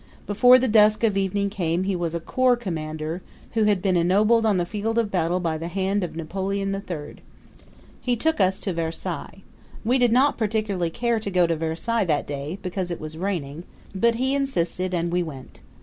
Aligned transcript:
Before 0.25 0.57
the 0.57 0.67
dusk 0.67 1.03
of 1.03 1.15
evening 1.15 1.51
came 1.51 1.83
he 1.83 1.95
was 1.95 2.15
a 2.15 2.19
corps 2.19 2.55
commander, 2.55 3.21
who 3.51 3.65
had 3.65 3.83
been 3.83 3.95
ennobled 3.95 4.47
on 4.47 4.57
the 4.57 4.65
field 4.65 4.97
of 4.97 5.11
battle 5.11 5.39
by 5.39 5.59
the 5.59 5.67
hand 5.67 6.03
of 6.03 6.15
Napoleon 6.15 6.71
the 6.71 6.79
Third. 6.81 7.21
He 8.01 8.15
took 8.15 8.41
us 8.41 8.59
to 8.61 8.73
Versailles. 8.73 9.43
We 9.85 9.99
did 9.99 10.11
not 10.11 10.39
particularly 10.39 10.89
care 10.89 11.19
to 11.19 11.29
go 11.29 11.45
to 11.45 11.55
Versailles 11.55 12.05
that 12.05 12.25
day, 12.25 12.57
because 12.63 12.89
it 12.89 12.99
was 12.99 13.15
raining; 13.15 13.63
but 13.93 14.15
he 14.15 14.33
insisted 14.33 14.91
and 14.95 15.11
we 15.11 15.21
went. 15.21 15.59